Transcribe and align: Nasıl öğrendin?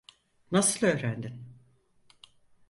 Nasıl 0.51 0.87
öğrendin? 0.87 1.57